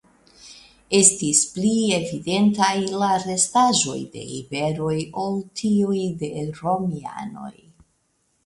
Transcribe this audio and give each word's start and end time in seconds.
Estis 0.99 1.41
pli 1.57 1.73
evidentaj 1.97 2.71
la 3.03 3.09
restaĵoj 3.25 3.99
de 4.15 4.25
iberoj 4.39 4.97
ol 5.27 5.39
tiuj 5.63 6.01
de 6.25 6.33
romianoj. 6.65 7.55